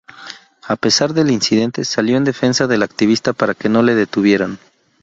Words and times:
A 0.67 0.75
pesar 0.77 1.13
del 1.13 1.29
incidente, 1.29 1.85
salió 1.85 2.17
en 2.17 2.23
defensa 2.23 2.65
del 2.65 2.81
activista 2.81 3.33
para 3.33 3.53
que 3.53 3.69
no 3.69 3.83
le 3.83 3.93
detuvieran. 3.93 4.57